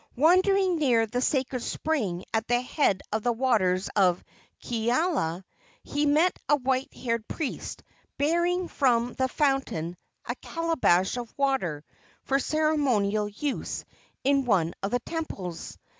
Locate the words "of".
3.11-3.21, 3.95-4.23, 11.17-11.31, 14.81-14.89